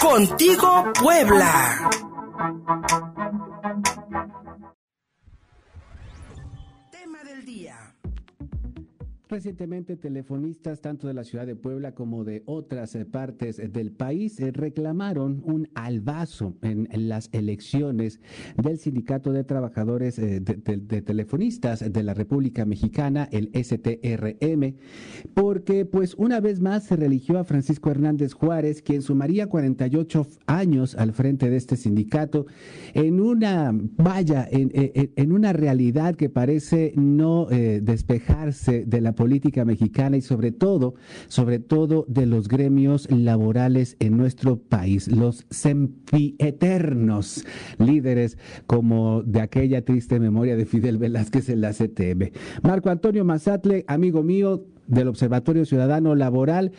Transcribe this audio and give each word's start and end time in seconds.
Contigo 0.00 0.92
Puebla. 0.94 1.90
Recientemente, 9.30 9.96
telefonistas 9.96 10.80
tanto 10.80 11.06
de 11.06 11.12
la 11.12 11.22
ciudad 11.22 11.46
de 11.46 11.54
Puebla 11.54 11.94
como 11.94 12.24
de 12.24 12.42
otras 12.46 12.94
eh, 12.94 13.04
partes 13.04 13.58
del 13.58 13.92
país 13.92 14.40
eh, 14.40 14.52
reclamaron 14.52 15.42
un 15.44 15.68
albazo 15.74 16.54
en, 16.62 16.88
las 17.08 17.28
elecciones 17.32 18.20
del 18.56 18.78
Sindicato 18.78 19.30
de 19.32 19.44
Trabajadores 19.44 20.18
eh, 20.18 20.40
de, 20.40 21.02
Telefonistas 21.02 21.92
de 21.92 22.02
la 22.02 22.14
República 22.14 22.64
Mexicana, 22.64 23.28
el 23.30 23.50
STRM, 23.52 24.76
porque 25.34 25.84
pues 25.84 26.14
una 26.14 26.40
vez 26.40 26.62
más 26.62 26.84
se 26.84 26.96
religió 26.96 27.38
a 27.38 27.44
Francisco 27.44 27.90
Hernández 27.90 28.32
Juárez, 28.32 28.80
quien 28.80 29.02
sumaría 29.02 29.46
48 29.46 30.26
años 30.46 30.94
al 30.94 31.12
frente 31.12 31.50
de 31.50 31.56
este 31.58 31.76
sindicato, 31.76 32.46
en 32.94 33.20
una, 33.20 33.72
vaya, 33.74 34.48
en, 34.50 34.70
en 34.72 35.32
una 35.32 35.52
realidad 35.52 36.14
que 36.16 36.30
parece 36.30 36.94
no 36.96 37.46
despejarse 37.46 38.86
de 38.86 39.00
la 39.02 39.17
política 39.18 39.64
mexicana 39.64 40.16
y 40.16 40.20
sobre 40.20 40.52
todo, 40.52 40.94
sobre 41.26 41.58
todo 41.58 42.04
de 42.06 42.24
los 42.24 42.46
gremios 42.46 43.10
laborales 43.10 43.96
en 43.98 44.16
nuestro 44.16 44.58
país, 44.58 45.08
los 45.08 45.44
sempieternos 45.50 47.44
líderes 47.78 48.38
como 48.68 49.24
de 49.24 49.40
aquella 49.40 49.84
triste 49.84 50.20
memoria 50.20 50.54
de 50.54 50.66
Fidel 50.66 50.98
Velázquez 50.98 51.48
en 51.48 51.62
la 51.62 51.72
CTM. 51.72 52.30
Marco 52.62 52.90
Antonio 52.90 53.24
Mazatle, 53.24 53.84
amigo 53.88 54.22
mío, 54.22 54.62
del 54.86 55.08
Observatorio 55.08 55.64
Ciudadano 55.64 56.14
Laboral. 56.14 56.70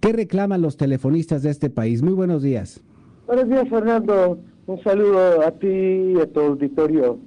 ¿Qué 0.00 0.12
reclaman 0.12 0.60
los 0.60 0.76
telefonistas 0.76 1.42
de 1.42 1.48
este 1.48 1.70
país? 1.70 2.02
Muy 2.02 2.12
buenos 2.12 2.42
días. 2.42 2.82
Buenos 3.26 3.48
días, 3.48 3.66
Fernando. 3.70 4.38
Un 4.66 4.82
saludo 4.82 5.40
a 5.46 5.50
ti 5.50 5.66
y 5.66 6.20
a 6.20 6.26
tu 6.30 6.40
auditorio. 6.40 7.18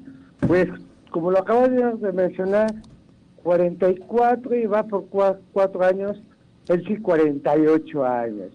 Pues, 0.48 0.68
como 1.10 1.32
lo 1.32 1.40
acabas 1.40 1.72
de 1.72 2.14
mencionar, 2.14 2.72
44 3.44 4.56
y 4.56 4.66
va 4.66 4.84
por 4.84 5.06
cuatro 5.08 5.84
años, 5.84 6.22
él 6.68 6.84
sí 6.88 6.98
48 6.98 8.06
años. 8.06 8.52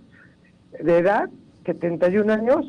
De 0.82 0.98
edad, 0.98 1.30
71 1.66 2.32
años 2.32 2.66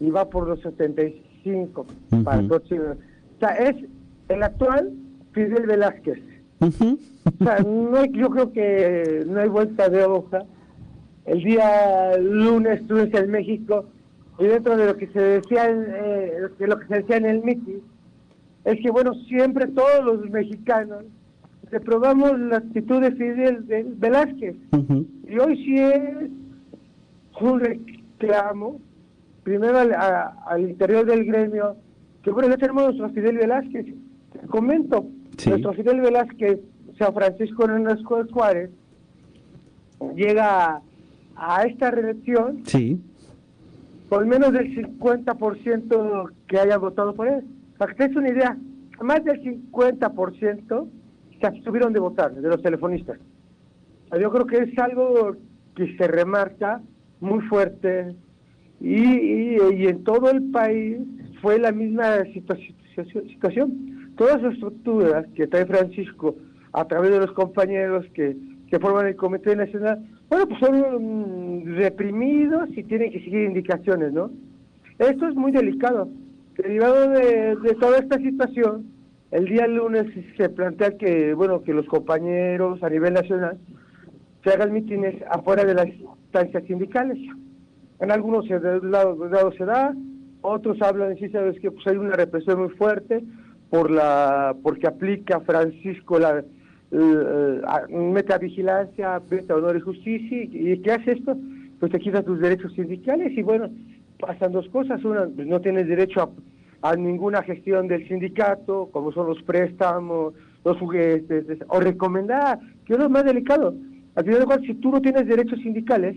y 0.00 0.10
va 0.10 0.28
por 0.28 0.48
los 0.48 0.60
75 0.60 1.86
para 2.24 2.40
el 2.40 2.48
próximo. 2.48 2.84
O 2.84 3.40
sea, 3.40 3.56
es 3.56 3.76
el 4.28 4.42
actual 4.42 4.92
Fidel 5.32 5.66
Velázquez. 5.66 6.18
O 6.60 7.44
sea, 7.44 7.58
no 7.60 8.04
yo 8.06 8.30
creo 8.30 8.52
que 8.52 9.24
no 9.26 9.40
hay 9.40 9.48
vuelta 9.48 9.88
de 9.88 10.04
hoja. 10.04 10.44
El 11.24 11.42
día 11.42 12.16
lunes 12.18 12.80
estuve 12.80 13.10
en 13.12 13.30
México 13.30 13.86
y 14.38 14.44
dentro 14.44 14.76
de 14.76 14.86
lo 14.86 14.96
que 14.96 15.06
se 15.08 15.20
decía 15.20 15.70
en, 15.70 15.86
eh, 15.88 16.32
lo 16.58 16.78
que 16.78 16.86
se 16.86 16.94
decía 16.96 17.16
en 17.16 17.26
el 17.26 17.42
MITI 17.42 17.82
es 18.64 18.80
que 18.80 18.90
bueno 18.90 19.14
siempre 19.26 19.66
todos 19.68 20.04
los 20.04 20.30
mexicanos 20.30 21.04
reprobamos 21.74 22.38
la 22.38 22.58
actitud 22.58 23.00
de 23.00 23.10
Fidel 23.12 23.66
de 23.66 23.82
Velázquez. 23.82 24.54
Y 25.28 25.38
hoy 25.38 25.56
sí 25.64 25.76
es 25.76 26.30
un 27.40 27.58
reclamo, 27.58 28.80
primero 29.42 29.78
al, 29.78 30.60
interior 30.60 31.04
del 31.04 31.24
gremio, 31.24 31.74
que 32.22 32.30
bueno, 32.30 32.48
ya 32.48 32.58
tenemos 32.58 32.84
nuestro 32.84 33.10
Fidel 33.10 33.38
Velázquez. 33.38 33.86
comento, 34.48 35.06
nuestro 35.48 35.72
Fidel 35.72 36.00
Velázquez, 36.00 36.60
San 36.96 37.12
Francisco 37.12 37.64
Hernández 37.64 38.04
Juárez, 38.04 38.70
llega 40.14 40.80
a, 41.34 41.62
esta 41.64 41.90
reelección 41.90 42.62
sí. 42.66 43.00
por 44.08 44.24
menos 44.26 44.52
del 44.52 44.76
50% 44.76 46.30
que 46.46 46.58
haya 46.58 46.78
votado 46.78 47.14
por 47.14 47.26
él. 47.26 47.44
Para 47.78 47.92
que 47.94 48.08
te 48.08 48.16
una 48.16 48.28
idea, 48.28 48.56
más 49.00 49.24
del 49.24 49.42
50% 49.42 50.88
se 51.44 51.48
abstuvieron 51.48 51.92
de 51.92 52.00
votar, 52.00 52.34
de 52.34 52.48
los 52.48 52.62
telefonistas. 52.62 53.18
Yo 54.18 54.30
creo 54.30 54.46
que 54.46 54.56
es 54.58 54.78
algo 54.78 55.36
que 55.76 55.94
se 55.96 56.06
remarca 56.08 56.80
muy 57.20 57.40
fuerte 57.42 58.14
y, 58.80 59.56
en 59.86 60.04
todo 60.04 60.30
el 60.30 60.50
país 60.50 60.98
fue 61.42 61.58
la 61.58 61.70
misma 61.70 62.24
situación. 62.32 64.14
Todas 64.16 64.40
las 64.40 64.54
estructuras 64.54 65.26
que 65.34 65.46
trae 65.46 65.66
Francisco 65.66 66.36
a 66.72 66.86
través 66.86 67.10
de 67.10 67.18
los 67.18 67.32
compañeros 67.32 68.06
que, 68.14 68.36
que 68.70 68.78
forman 68.78 69.08
el 69.08 69.16
Comité 69.16 69.54
Nacional, 69.54 69.98
bueno, 70.30 70.46
pues 70.48 70.60
son 70.60 71.62
mm, 71.62 71.76
reprimidos 71.76 72.70
y 72.70 72.84
tienen 72.84 73.12
que 73.12 73.20
seguir 73.20 73.42
indicaciones, 73.42 74.12
¿no? 74.12 74.30
Esto 74.98 75.28
es 75.28 75.34
muy 75.34 75.52
delicado. 75.52 76.08
Derivado 76.56 77.10
de, 77.10 77.56
de 77.56 77.74
toda 77.74 77.98
esta 77.98 78.16
situación, 78.18 78.93
el 79.34 79.46
día 79.46 79.66
lunes 79.66 80.06
se 80.36 80.48
plantea 80.48 80.92
que, 80.96 81.34
bueno, 81.34 81.64
que 81.64 81.74
los 81.74 81.86
compañeros 81.86 82.80
a 82.84 82.88
nivel 82.88 83.14
nacional 83.14 83.58
se 84.44 84.50
hagan 84.50 84.72
mítines 84.72 85.20
afuera 85.28 85.64
de 85.64 85.74
las 85.74 85.88
instancias 85.88 86.62
sindicales. 86.68 87.18
En 87.98 88.12
algunos 88.12 88.48
lados 88.48 89.56
se 89.56 89.64
da, 89.64 89.92
otros 90.40 90.80
hablan 90.80 91.14
y 91.14 91.18
sí 91.18 91.30
sabes 91.30 91.58
que 91.58 91.72
pues 91.72 91.84
hay 91.88 91.96
una 91.96 92.14
represión 92.14 92.60
muy 92.60 92.68
fuerte 92.76 93.24
por 93.70 93.90
la 93.90 94.54
porque 94.62 94.86
aplica 94.86 95.40
Francisco 95.40 96.20
la, 96.20 96.44
meta 97.88 98.38
vigilancia, 98.38 99.20
meta 99.28 99.56
honor 99.56 99.76
y 99.76 99.80
justicia 99.80 100.44
y, 100.44 100.78
¿qué 100.78 100.92
hace 100.92 101.10
esto? 101.10 101.36
Pues 101.80 101.90
te 101.90 101.98
quita 101.98 102.22
tus 102.22 102.38
derechos 102.38 102.72
sindicales 102.74 103.36
y 103.36 103.42
bueno, 103.42 103.68
pasan 104.20 104.52
dos 104.52 104.68
cosas, 104.68 105.04
una, 105.04 105.26
pues 105.26 105.48
no 105.48 105.60
tienes 105.60 105.88
derecho 105.88 106.22
a 106.22 106.30
a 106.84 106.96
ninguna 106.96 107.42
gestión 107.42 107.88
del 107.88 108.06
sindicato, 108.06 108.90
como 108.92 109.10
son 109.10 109.28
los 109.28 109.42
préstamos, 109.42 110.34
los 110.66 110.76
juguetes, 110.76 111.46
o 111.68 111.80
recomendar, 111.80 112.58
que 112.84 112.92
es 112.92 112.98
lo 112.98 113.08
más 113.08 113.24
delicado. 113.24 113.74
Al 114.14 114.24
final 114.24 114.40
de 114.40 114.44
cuentas, 114.44 114.66
si 114.66 114.74
tú 114.74 114.90
no 114.90 115.00
tienes 115.00 115.26
derechos 115.26 115.58
sindicales, 115.60 116.14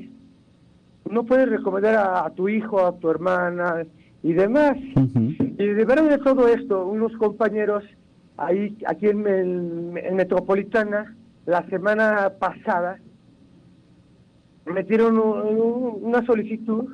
no 1.09 1.23
puedes 1.23 1.47
recomendar 1.47 1.95
a, 1.95 2.29
tu 2.31 2.50
hijo, 2.50 2.85
a 2.85 2.91
tu 3.00 3.09
hermana 3.09 3.85
y 4.22 4.33
demás. 4.33 4.75
Y 4.75 5.67
de 5.67 5.85
verdad 5.85 6.09
de 6.09 6.17
todo 6.17 6.50
esto, 6.50 6.85
unos 6.85 7.16
compañeros 7.16 7.85
ahí, 8.35 8.78
aquí 8.88 9.07
en, 9.07 9.94
Metropolitana, 9.94 11.16
la 11.45 11.66
semana 11.69 12.34
pasada, 12.38 12.99
metieron 14.66 15.17
una 15.17 16.25
solicitud 16.25 16.94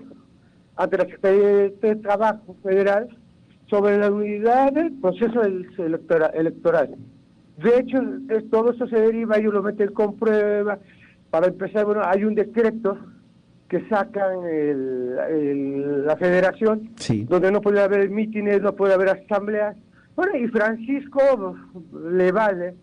ante 0.75 0.95
la 0.95 1.05
Secretaría 1.05 1.71
de 1.81 1.95
Trabajo 1.95 2.55
Federal 2.61 3.09
sobre 3.73 3.97
la 3.97 4.11
unidad 4.11 4.71
del 4.71 4.93
proceso 5.01 5.41
electoral. 5.41 6.95
De 7.57 7.79
hecho, 7.79 7.99
todo 8.51 8.69
eso 8.71 8.85
se 8.85 8.99
deriva, 8.99 9.37
ellos 9.37 9.51
lo 9.51 9.63
meten 9.63 9.91
con 9.93 10.15
prueba. 10.15 10.77
Para 11.31 11.47
empezar, 11.47 11.83
bueno, 11.83 12.03
hay 12.05 12.23
un 12.23 12.35
decreto 12.35 12.99
que 13.67 13.87
sacan 13.89 14.45
el, 14.45 16.05
la 16.05 16.15
federación, 16.17 16.91
donde 17.27 17.51
no 17.51 17.61
puede 17.61 17.81
haber 17.81 18.11
mítines, 18.11 18.61
no 18.61 18.73
puede 18.73 18.93
haber 18.93 19.09
asambleas. 19.09 19.75
Bueno, 20.15 20.37
y 20.37 20.47
Francisco 20.49 21.55
le 22.11 22.31
vale, 22.31 22.75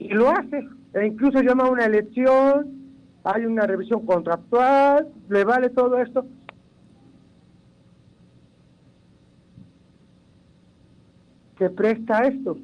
y 0.00 0.08
lo 0.08 0.28
hace, 0.30 0.66
e 0.94 1.06
incluso 1.06 1.40
llama 1.40 1.66
a 1.66 1.70
una 1.70 1.84
elección, 1.84 2.66
hay 3.22 3.46
una 3.46 3.64
revisión 3.64 4.04
contractual, 4.04 5.06
le 5.28 5.44
vale 5.44 5.70
todo 5.70 6.00
esto, 6.00 6.26
se 11.60 11.68
presta 11.68 12.22
esto. 12.26 12.56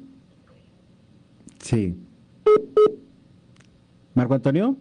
Sí. 1.59 1.95
Marco 4.15 4.33
Antonio. 4.33 4.75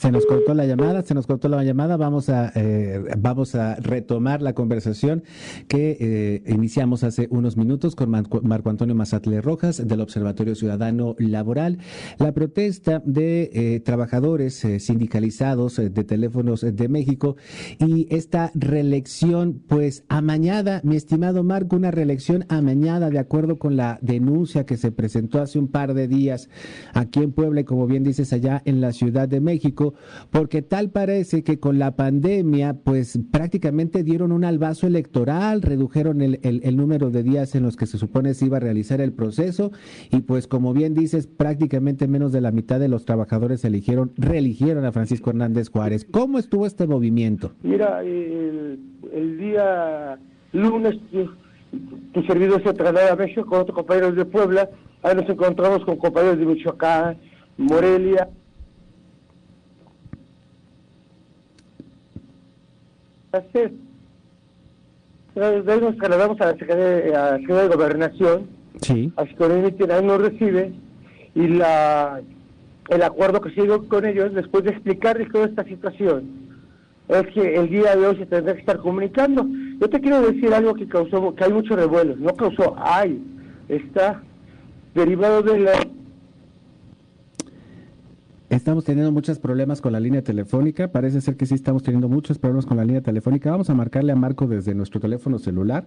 Se 0.00 0.10
nos 0.10 0.24
cortó 0.24 0.54
la 0.54 0.64
llamada, 0.64 1.02
se 1.02 1.12
nos 1.12 1.26
cortó 1.26 1.50
la 1.50 1.62
llamada. 1.62 1.98
Vamos 1.98 2.30
a, 2.30 2.50
eh, 2.54 3.02
vamos 3.18 3.54
a 3.54 3.74
retomar 3.74 4.40
la 4.40 4.54
conversación 4.54 5.24
que 5.68 5.98
eh, 6.00 6.42
iniciamos 6.46 7.04
hace 7.04 7.28
unos 7.30 7.58
minutos 7.58 7.94
con 7.94 8.08
Marco 8.08 8.70
Antonio 8.70 8.94
Mazatle 8.94 9.42
Rojas 9.42 9.86
del 9.86 10.00
Observatorio 10.00 10.54
Ciudadano 10.54 11.16
Laboral. 11.18 11.80
La 12.16 12.32
protesta 12.32 13.02
de 13.04 13.50
eh, 13.52 13.80
trabajadores 13.80 14.66
sindicalizados 14.78 15.76
de 15.76 16.04
teléfonos 16.04 16.62
de 16.62 16.88
México 16.88 17.36
y 17.78 18.06
esta 18.08 18.52
reelección, 18.54 19.62
pues 19.68 20.04
amañada, 20.08 20.80
mi 20.82 20.96
estimado 20.96 21.44
Marco, 21.44 21.76
una 21.76 21.90
reelección 21.90 22.46
amañada 22.48 23.10
de 23.10 23.18
acuerdo 23.18 23.58
con 23.58 23.76
la 23.76 23.98
denuncia 24.00 24.64
que 24.64 24.78
se 24.78 24.92
presentó 24.92 25.42
hace 25.42 25.58
un 25.58 25.68
par 25.68 25.92
de 25.92 26.08
días 26.08 26.48
aquí 26.94 27.22
en 27.22 27.32
Puebla 27.32 27.60
y 27.60 27.64
como 27.64 27.86
bien 27.86 28.02
dices 28.02 28.32
allá 28.32 28.62
en 28.64 28.80
la 28.80 28.92
Ciudad 28.94 29.28
de 29.28 29.40
México 29.40 29.89
porque 30.30 30.62
tal 30.62 30.90
parece 30.90 31.42
que 31.42 31.58
con 31.58 31.78
la 31.78 31.96
pandemia, 31.96 32.74
pues 32.74 33.18
prácticamente 33.30 34.02
dieron 34.02 34.32
un 34.32 34.44
albazo 34.44 34.86
electoral, 34.86 35.62
redujeron 35.62 36.20
el, 36.20 36.38
el, 36.42 36.76
número 36.76 37.10
de 37.10 37.22
días 37.22 37.54
en 37.54 37.62
los 37.62 37.76
que 37.76 37.86
se 37.86 37.98
supone 37.98 38.34
se 38.34 38.46
iba 38.46 38.58
a 38.58 38.60
realizar 38.60 39.00
el 39.00 39.12
proceso, 39.12 39.72
y 40.10 40.20
pues 40.20 40.46
como 40.46 40.72
bien 40.72 40.94
dices, 40.94 41.26
prácticamente 41.26 42.08
menos 42.08 42.32
de 42.32 42.40
la 42.40 42.50
mitad 42.50 42.80
de 42.80 42.88
los 42.88 43.04
trabajadores 43.04 43.64
eligieron, 43.64 44.12
reeligieron 44.16 44.84
a 44.84 44.92
Francisco 44.92 45.30
Hernández 45.30 45.68
Juárez. 45.68 46.06
¿Cómo 46.10 46.38
estuvo 46.38 46.66
este 46.66 46.86
movimiento? 46.86 47.52
Mira, 47.62 48.02
el, 48.02 48.78
el 49.12 49.38
día 49.38 50.18
lunes 50.52 50.96
tu 52.12 52.22
servidor 52.24 52.62
se 52.62 52.72
traslada 52.72 53.12
a 53.12 53.16
México 53.16 53.46
con 53.46 53.60
otros 53.60 53.76
compañeros 53.76 54.16
de 54.16 54.24
Puebla, 54.24 54.68
ahí 55.02 55.14
nos 55.14 55.28
encontramos 55.28 55.84
con 55.84 55.96
compañeros 55.96 56.38
de 56.38 56.46
Michoacán, 56.46 57.18
Morelia. 57.56 58.28
De 65.34 65.72
ahí 65.72 65.80
nos 65.80 65.96
trasladamos 65.96 66.40
a 66.40 66.46
la 66.46 66.52
Secretaría, 66.52 67.38
de 67.38 67.68
Gobernación, 67.68 68.48
sí. 68.82 69.12
así 69.16 69.34
que 69.34 69.92
ahí 69.92 70.04
nos 70.04 70.20
recibe, 70.20 70.72
y 71.34 71.46
la 71.46 72.20
el 72.90 73.02
acuerdo 73.02 73.40
que 73.40 73.50
dio 73.62 73.86
con 73.88 74.04
ellos, 74.04 74.34
después 74.34 74.64
de 74.64 74.70
explicarles 74.70 75.30
toda 75.30 75.46
esta 75.46 75.64
situación, 75.64 76.28
es 77.08 77.26
que 77.28 77.54
el 77.54 77.70
día 77.70 77.94
de 77.94 78.06
hoy 78.06 78.16
se 78.16 78.26
tendrá 78.26 78.54
que 78.54 78.60
estar 78.60 78.78
comunicando. 78.78 79.46
Yo 79.80 79.88
te 79.88 80.00
quiero 80.00 80.20
decir 80.22 80.52
algo 80.52 80.74
que 80.74 80.88
causó, 80.88 81.34
que 81.34 81.44
hay 81.44 81.52
mucho 81.52 81.76
revuelo, 81.76 82.16
no 82.16 82.34
causó, 82.34 82.74
hay, 82.78 83.22
está 83.68 84.20
derivado 84.94 85.42
de 85.42 85.60
la 85.60 85.72
Estamos 88.70 88.84
teniendo 88.84 89.10
muchos 89.10 89.40
problemas 89.40 89.80
con 89.80 89.90
la 89.90 89.98
línea 89.98 90.22
telefónica. 90.22 90.92
Parece 90.92 91.20
ser 91.20 91.36
que 91.36 91.44
sí 91.44 91.56
estamos 91.56 91.82
teniendo 91.82 92.08
muchos 92.08 92.38
problemas 92.38 92.66
con 92.66 92.76
la 92.76 92.84
línea 92.84 93.00
telefónica. 93.00 93.50
Vamos 93.50 93.68
a 93.68 93.74
marcarle 93.74 94.12
a 94.12 94.14
Marco 94.14 94.46
desde 94.46 94.76
nuestro 94.76 95.00
teléfono 95.00 95.40
celular. 95.40 95.86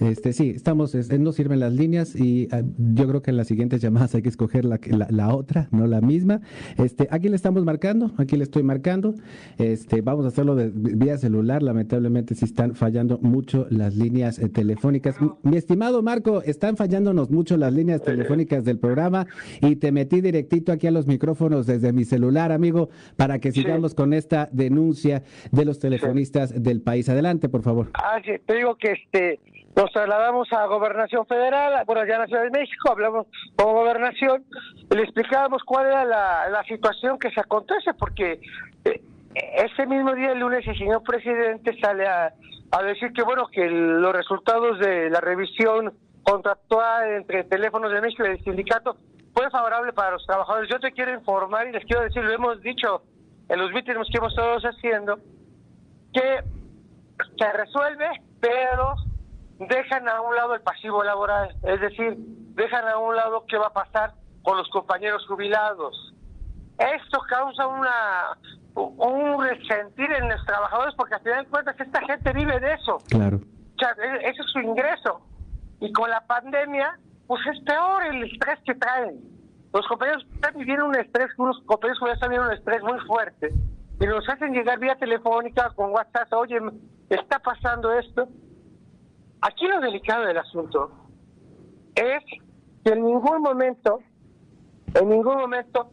Este 0.00 0.32
sí, 0.32 0.48
estamos, 0.48 0.94
este, 0.94 1.18
no 1.18 1.32
sirven 1.32 1.60
las 1.60 1.74
líneas 1.74 2.16
y 2.16 2.48
ah, 2.50 2.62
yo 2.94 3.06
creo 3.06 3.20
que 3.20 3.32
en 3.32 3.36
las 3.36 3.48
siguientes 3.48 3.82
llamadas 3.82 4.14
hay 4.14 4.22
que 4.22 4.30
escoger 4.30 4.64
la, 4.64 4.80
la, 5.10 5.34
otra, 5.34 5.68
no 5.72 5.86
la 5.86 6.00
misma. 6.00 6.40
Este, 6.78 7.06
aquí 7.10 7.28
le 7.28 7.36
estamos 7.36 7.66
marcando, 7.66 8.12
aquí 8.16 8.38
le 8.38 8.44
estoy 8.44 8.62
marcando. 8.62 9.14
Este, 9.58 10.00
vamos 10.00 10.24
a 10.24 10.28
hacerlo 10.28 10.54
de, 10.54 10.70
vía 10.74 11.18
celular. 11.18 11.62
Lamentablemente 11.62 12.34
sí 12.34 12.46
están 12.46 12.74
fallando 12.74 13.18
mucho 13.18 13.66
las 13.68 13.94
líneas 13.94 14.38
eh, 14.38 14.48
telefónicas. 14.48 15.16
Mi 15.42 15.58
estimado 15.58 16.02
Marco, 16.02 16.40
están 16.40 16.78
fallándonos 16.78 17.30
mucho 17.30 17.58
las 17.58 17.74
líneas 17.74 18.02
telefónicas 18.02 18.64
del 18.64 18.78
programa 18.78 19.26
y 19.60 19.76
te 19.76 19.92
metí 19.92 20.22
directito 20.22 20.72
aquí 20.72 20.86
a 20.86 20.92
los 20.92 21.06
micrófonos 21.06 21.66
desde 21.66 21.92
mi 21.92 22.06
celular, 22.06 22.21
amigo, 22.52 22.88
para 23.16 23.38
que 23.38 23.52
sigamos 23.52 23.94
con 23.94 24.12
esta 24.12 24.48
denuncia 24.52 25.22
de 25.50 25.64
los 25.64 25.78
telefonistas 25.78 26.62
del 26.62 26.80
país. 26.80 27.08
Adelante, 27.08 27.48
por 27.48 27.62
favor. 27.62 27.90
Ah, 27.94 28.20
sí, 28.24 28.32
te 28.46 28.54
digo 28.54 28.76
que 28.76 28.92
este 28.92 29.40
nos 29.74 29.90
trasladamos 29.90 30.52
a 30.52 30.66
Gobernación 30.66 31.24
Federal, 31.26 31.82
bueno, 31.86 32.04
ya 32.06 32.14
en 32.14 32.20
la 32.20 32.26
Ciudad 32.26 32.42
de 32.42 32.50
México, 32.50 32.90
hablamos 32.90 33.26
con 33.56 33.72
Gobernación, 33.72 34.44
y 34.90 34.94
le 34.94 35.02
explicábamos 35.02 35.62
cuál 35.64 35.86
era 35.86 36.04
la, 36.04 36.62
situación 36.68 37.18
que 37.18 37.30
se 37.30 37.40
acontece, 37.40 37.94
porque 37.94 38.40
eh, 38.84 39.02
ese 39.56 39.86
mismo 39.86 40.14
día, 40.14 40.32
el 40.32 40.40
lunes, 40.40 40.66
el 40.66 40.76
señor 40.76 41.02
presidente 41.02 41.74
sale 41.80 42.06
a, 42.06 42.34
a 42.70 42.82
decir 42.82 43.12
que, 43.12 43.22
bueno, 43.22 43.46
que 43.50 43.66
los 43.66 44.12
resultados 44.12 44.78
de 44.78 45.08
la 45.08 45.20
revisión 45.20 45.94
contractual 46.22 47.10
entre 47.14 47.44
Teléfonos 47.44 47.92
de 47.92 48.00
México 48.00 48.24
y 48.26 48.30
el 48.30 48.44
sindicato 48.44 48.96
fue 49.34 49.50
favorable 49.50 49.92
para 49.92 50.12
los 50.12 50.26
trabajadores. 50.26 50.68
Yo 50.70 50.78
te 50.80 50.92
quiero 50.92 51.14
informar 51.14 51.66
y 51.68 51.72
les 51.72 51.84
quiero 51.84 52.02
decir, 52.02 52.22
lo 52.22 52.32
hemos 52.32 52.60
dicho 52.60 53.02
en 53.48 53.58
los 53.58 53.72
mítines 53.72 54.06
que 54.10 54.18
hemos 54.18 54.34
todos 54.34 54.62
haciendo, 54.62 55.18
que 56.12 56.40
se 57.38 57.52
resuelve, 57.52 58.08
pero 58.40 58.94
dejan 59.58 60.08
a 60.08 60.20
un 60.20 60.34
lado 60.34 60.54
el 60.54 60.62
pasivo 60.62 61.02
laboral, 61.02 61.54
es 61.62 61.80
decir, 61.80 62.14
dejan 62.18 62.88
a 62.88 62.98
un 62.98 63.16
lado 63.16 63.44
qué 63.48 63.56
va 63.56 63.68
a 63.68 63.72
pasar 63.72 64.14
con 64.42 64.56
los 64.56 64.68
compañeros 64.70 65.26
jubilados. 65.26 66.14
Esto 66.78 67.20
causa 67.28 67.66
una 67.66 68.36
un 68.74 69.42
resentir 69.42 70.10
en 70.12 70.28
los 70.30 70.44
trabajadores 70.46 70.94
porque 70.96 71.14
al 71.14 71.20
final 71.20 71.44
de 71.44 71.50
cuentas 71.50 71.78
esta 71.78 72.00
gente 72.06 72.32
vive 72.32 72.58
de 72.58 72.72
eso. 72.72 72.98
Claro. 73.08 73.36
O 73.36 73.78
sea, 73.78 73.94
e-, 74.02 74.28
ese 74.28 74.40
es 74.42 74.50
su 74.50 74.60
ingreso. 74.60 75.20
Y 75.80 75.92
con 75.92 76.08
la 76.08 76.20
pandemia 76.26 76.98
pues 77.26 77.40
es 77.52 77.60
peor 77.64 78.04
el 78.06 78.24
estrés 78.24 78.58
que 78.64 78.74
traen. 78.74 79.20
Los 79.72 79.86
compañeros 79.86 80.26
están 80.34 80.54
viviendo 80.56 80.86
un 80.86 80.96
estrés, 80.96 81.28
unos 81.38 81.60
compañeros 81.64 81.98
están 82.12 82.28
viviendo 82.28 82.48
un 82.48 82.56
estrés 82.56 82.82
muy 82.82 82.98
fuerte 83.00 83.52
y 84.02 84.06
nos 84.06 84.28
hacen 84.28 84.52
llegar 84.52 84.78
vía 84.80 84.96
telefónica 84.96 85.70
con 85.76 85.92
WhatsApp, 85.92 86.32
oye, 86.32 86.58
está 87.08 87.38
pasando 87.38 87.92
esto. 87.92 88.28
Aquí 89.40 89.66
lo 89.66 89.80
delicado 89.80 90.24
del 90.24 90.38
asunto 90.38 90.90
es 91.94 92.24
que 92.84 92.92
en 92.92 93.04
ningún 93.04 93.42
momento, 93.42 94.00
en 94.94 95.08
ningún 95.08 95.36
momento 95.36 95.90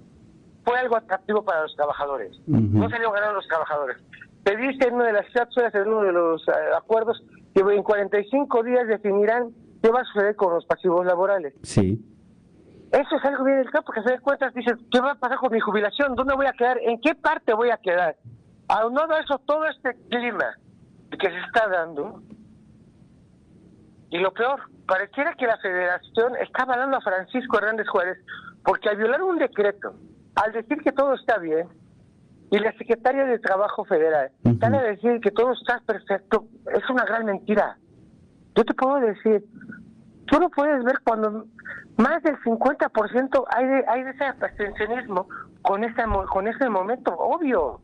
fue 0.66 0.80
algo 0.80 0.98
atractivo 0.98 1.44
para 1.44 1.62
los 1.62 1.76
trabajadores. 1.76 2.36
No 2.48 2.90
salieron 2.90 3.14
ganando 3.14 3.36
los 3.36 3.48
trabajadores. 3.48 3.98
Te 4.44 4.56
dice 4.58 4.88
en 4.88 4.96
una 4.96 5.06
de 5.06 5.14
las 5.14 5.30
cápsulas, 5.32 5.74
en 5.76 5.88
uno 5.88 6.02
de 6.02 6.12
los 6.12 6.48
eh, 6.48 6.52
acuerdos, 6.76 7.22
que 7.54 7.62
en 7.62 7.84
45 7.84 8.64
días 8.64 8.88
definirán 8.88 9.52
¿qué 9.82 9.90
va 9.90 10.02
a 10.02 10.06
suceder 10.06 10.36
con 10.36 10.54
los 10.54 10.66
pasivos 10.66 11.06
laborales? 11.06 11.54
Sí. 11.64 12.04
Eso 12.92 13.16
es 13.16 13.26
algo 13.26 13.44
bien 13.44 13.60
delicado 13.60 13.84
porque 13.86 14.02
se 14.02 14.10
dan 14.10 14.22
cuenta, 14.22 14.50
dices, 14.50 14.76
¿qué 14.92 15.00
va 15.00 15.12
a 15.12 15.16
pasar 15.16 15.38
con 15.38 15.52
mi 15.52 15.60
jubilación? 15.60 16.16
¿Dónde 16.16 16.34
voy 16.36 16.48
a 16.48 16.54
quedar? 16.54 16.80
¿En 16.80 17.00
qué 17.02 17.14
parte 17.14 17.54
voy 17.54 17.70
a 17.70 17.78
quedar? 17.78 18.16
Aunado 18.68 19.14
a 19.14 19.20
eso, 19.20 19.40
todo 19.46 19.66
este 19.66 19.96
clima 20.10 20.56
que 21.12 21.30
se 21.30 21.40
está 21.40 21.68
dando, 21.68 22.22
y 24.10 24.18
lo 24.18 24.34
peor, 24.34 24.60
pareciera 24.88 25.36
que 25.36 25.46
la 25.46 25.58
federación 25.58 26.36
está 26.38 26.64
avalando 26.64 26.98
a 26.98 27.02
Francisco 27.02 27.58
Hernández 27.58 27.88
Juárez 27.88 28.18
porque 28.64 28.90
al 28.90 28.98
violar 28.98 29.22
un 29.22 29.38
decreto, 29.38 29.94
al 30.36 30.52
decir 30.52 30.80
que 30.82 30.92
todo 30.92 31.14
está 31.14 31.38
bien, 31.38 31.68
y 32.52 32.58
la 32.58 32.72
secretaria 32.74 33.26
de 33.26 33.38
Trabajo 33.40 33.86
Federal, 33.86 34.32
uh 34.44 34.58
a 34.62 34.70
decir 34.84 35.20
que 35.22 35.32
todo 35.32 35.54
está 35.54 35.82
perfecto, 35.86 36.46
es 36.74 36.90
una 36.90 37.06
gran 37.06 37.26
mentira. 37.26 37.78
Yo 38.56 38.64
te 38.64 38.74
puedo 38.74 39.00
decir, 39.00 39.46
tú 40.30 40.40
lo 40.40 40.50
puedes 40.50 40.84
ver 40.84 41.00
cuando 41.04 41.46
más 41.98 42.24
del 42.24 42.38
50% 42.40 43.46
hay 43.50 43.68
de, 43.68 43.86
hay 43.88 44.04
de 44.04 44.12
ese 44.12 44.26
abstencionismo 44.26 45.28
con 45.62 45.84
ese, 45.84 46.04
con 46.32 46.48
ese 46.48 46.70
momento, 46.70 47.16
obvio. 47.18 47.82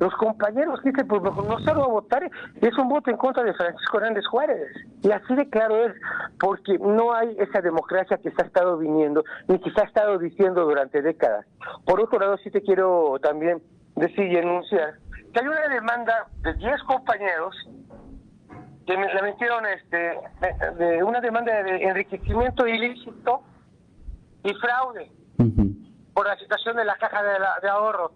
Los 0.00 0.14
compañeros 0.14 0.80
dicen, 0.84 1.08
pues 1.08 1.22
no 1.22 1.58
salgo 1.64 1.84
a 1.84 1.88
votar, 1.88 2.22
es 2.60 2.78
un 2.78 2.88
voto 2.88 3.10
en 3.10 3.16
contra 3.16 3.42
de 3.42 3.52
Francisco 3.52 3.98
Hernández 3.98 4.24
Juárez. 4.30 4.68
Y 5.02 5.10
así 5.10 5.34
de 5.34 5.48
claro 5.50 5.76
es, 5.86 5.92
porque 6.38 6.78
no 6.78 7.12
hay 7.12 7.36
esa 7.38 7.60
democracia 7.60 8.16
que 8.16 8.30
se 8.30 8.42
ha 8.42 8.46
estado 8.46 8.78
viniendo 8.78 9.24
ni 9.48 9.58
que 9.58 9.72
se 9.72 9.80
ha 9.80 9.84
estado 9.84 10.18
diciendo 10.18 10.64
durante 10.64 11.02
décadas. 11.02 11.46
Por 11.84 12.00
otro 12.00 12.20
lado, 12.20 12.36
sí 12.38 12.50
te 12.50 12.62
quiero 12.62 13.18
también 13.20 13.60
decir 13.96 14.32
y 14.32 14.38
anunciar 14.38 14.94
que 15.32 15.40
hay 15.40 15.46
una 15.46 15.68
demanda 15.68 16.26
de 16.42 16.54
10 16.54 16.82
compañeros 16.84 17.54
que 18.88 18.96
le 18.96 19.22
metieron 19.22 19.66
este, 19.66 20.18
de, 20.78 21.04
una 21.04 21.20
demanda 21.20 21.62
de 21.62 21.84
enriquecimiento 21.84 22.66
ilícito 22.66 23.42
y 24.42 24.54
fraude 24.54 25.12
por 26.14 26.26
la 26.26 26.38
situación 26.38 26.74
de 26.76 26.86
la 26.86 26.96
caja 26.96 27.22
de, 27.22 27.68
ahorro. 27.68 28.12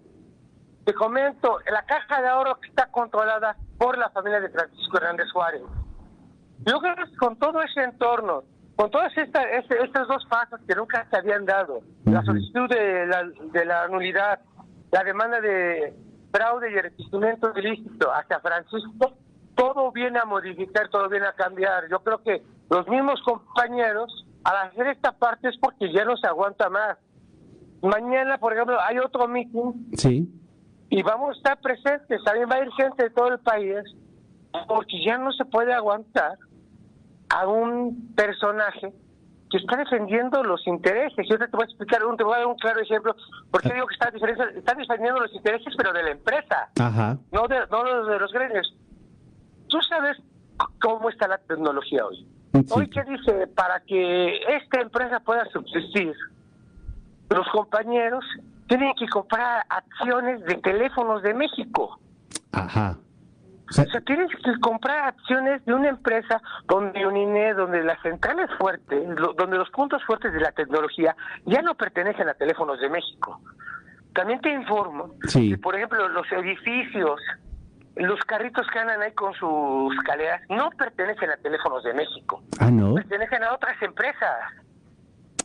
Te 0.87 0.95
comento, 0.95 1.59
la 1.71 1.83
caja 1.83 2.23
de 2.23 2.29
ahorro 2.29 2.59
está 2.67 2.87
controlada 2.87 3.55
por 3.76 3.99
la 3.99 4.09
familia 4.11 4.41
de 4.41 4.49
Francisco 4.49 4.97
Hernández 4.97 5.31
Juárez. 5.33 5.61
Yo 6.64 6.81
creo 6.81 6.97
que 6.97 7.17
con 7.17 7.37
todo 7.37 7.61
ese 7.62 7.83
entorno, 7.83 8.43
con 8.75 8.91
todas 8.91 9.14
estas 9.19 9.45
estos 9.69 10.09
dos 10.09 10.25
pasos 10.25 10.59
que 10.67 10.75
nunca 10.75 11.07
se 11.11 11.19
habían 11.19 11.45
dado, 11.45 11.83
la 12.07 12.23
solicitud 12.23 12.67
de 12.71 13.07
la, 13.09 13.25
de 13.25 13.64
la 13.67 13.88
nulidad, 13.88 14.41
la 14.91 15.05
demanda 15.05 15.38
de 15.43 15.95
fraude 16.33 16.73
y 16.73 16.79
enriquecimiento 16.79 17.52
ilícito 17.59 18.11
hacia 18.11 18.41
Francisco, 18.41 19.12
todo 19.55 19.93
viene 19.93 20.19
a 20.19 20.25
modificar, 20.25 20.89
todo 20.89 21.09
viene 21.09 21.27
a 21.27 21.33
cambiar. 21.33 21.89
Yo 21.91 22.01
creo 22.01 22.23
que 22.23 22.43
los 22.71 22.87
mismos 22.89 23.21
compañeros, 23.23 24.27
al 24.45 24.69
hacer 24.69 24.89
esta 24.89 25.13
parte 25.13 25.49
es 25.49 25.57
porque 25.59 25.93
ya 25.93 26.05
no 26.05 26.17
se 26.17 26.27
aguanta 26.27 26.69
más. 26.71 26.99
Mañana, 27.83 28.39
por 28.39 28.53
ejemplo, 28.53 28.79
hay 28.81 28.99
otro 28.99 29.29
meeting. 29.29 29.91
Sí. 29.95 30.29
Y 30.89 31.03
vamos 31.03 31.31
a 31.31 31.39
estar 31.39 31.61
presentes. 31.61 32.23
También 32.25 32.49
va 32.51 32.57
a 32.57 32.65
ir 32.65 32.71
gente 32.73 33.05
de 33.05 33.11
todo 33.11 33.29
el 33.29 33.41
país, 33.41 33.77
porque 34.69 35.05
ya 35.05 35.19
no 35.19 35.33
se 35.33 35.45
puede 35.45 35.73
aguantar 35.73 36.39
a 37.29 37.47
un 37.47 38.15
personaje 38.15 38.93
que 39.51 39.59
está 39.59 39.77
defendiendo 39.77 40.43
los 40.43 40.67
intereses. 40.67 41.27
Yo 41.29 41.39
te 41.39 41.47
voy 41.53 41.63
a 41.63 41.67
explicar, 41.67 42.05
un, 42.05 42.17
te 42.17 42.25
voy 42.25 42.35
a 42.35 42.39
dar 42.39 42.47
un 42.47 42.57
claro 42.57 42.81
ejemplo. 42.81 43.15
¿Por 43.51 43.61
qué 43.63 43.69
ah. 43.71 43.75
digo 43.75 43.87
que 43.87 43.95
está, 43.95 44.09
está 44.57 44.75
defendiendo 44.75 45.21
los 45.21 45.35
intereses, 45.35 45.75
pero 45.77 45.93
de 45.93 46.03
la 46.03 46.11
empresa? 46.13 46.71
Ajá. 46.79 47.19
No 47.31 47.49
de, 47.49 47.67
no 47.71 48.05
de 48.07 48.19
los 48.19 48.33
gremios 48.33 48.75
tú 49.73 49.81
sabes 49.88 50.19
cómo 50.81 51.09
está 51.09 51.26
la 51.26 51.38
tecnología 51.38 52.05
hoy. 52.07 52.29
Hoy, 52.71 52.88
¿qué 52.91 53.02
dice? 53.05 53.47
Para 53.49 53.81
que 53.81 54.37
esta 54.57 54.83
empresa 54.83 55.19
pueda 55.21 55.47
subsistir, 55.47 56.14
los 57.31 57.49
compañeros 57.49 58.23
tienen 58.69 58.93
que 58.95 59.09
comprar 59.09 59.64
acciones 59.71 60.45
de 60.45 60.57
teléfonos 60.57 61.23
de 61.23 61.33
México. 61.33 61.99
Ajá. 62.52 62.99
O 63.71 63.73
sea, 63.73 63.87
tienes 64.02 64.29
que 64.45 64.61
comprar 64.61 65.09
acciones 65.09 65.64
de 65.64 65.73
una 65.73 65.88
empresa 65.88 66.43
donde 66.69 67.07
Unine, 67.07 67.55
donde 67.55 67.83
las 67.83 68.00
centrales 68.02 68.50
fuertes, 68.59 69.02
donde 69.38 69.57
los 69.57 69.71
puntos 69.71 70.05
fuertes 70.05 70.35
de 70.35 70.41
la 70.41 70.52
tecnología 70.52 71.17
ya 71.47 71.62
no 71.62 71.75
pertenecen 71.75 72.29
a 72.29 72.35
teléfonos 72.35 72.79
de 72.81 72.91
México. 72.91 73.41
También 74.14 74.43
te 74.43 74.52
informo 74.52 75.14
que, 75.33 75.57
por 75.57 75.75
ejemplo, 75.75 76.07
los 76.11 76.31
edificios, 76.33 77.19
los 77.97 78.21
carritos 78.21 78.67
que 78.73 78.79
andan 78.79 79.03
ahí 79.03 79.13
con 79.13 79.33
sus 79.35 79.95
escaleras, 79.97 80.41
no 80.49 80.71
pertenecen 80.71 81.31
a 81.31 81.37
teléfonos 81.37 81.85
de 81.85 81.95
México. 81.95 82.43
Ah, 82.59 82.71
no. 82.71 82.95
Pertenecen 82.95 83.43
a 83.45 83.55
otras 83.55 83.81
empresas. 83.83 84.39